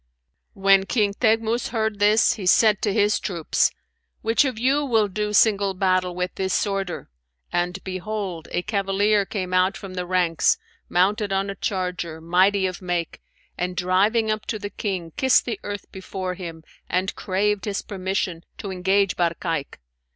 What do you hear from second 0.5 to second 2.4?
When King Teghmus heard this,